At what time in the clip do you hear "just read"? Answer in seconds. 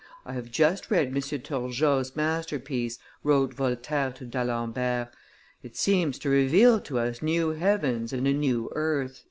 0.49-1.09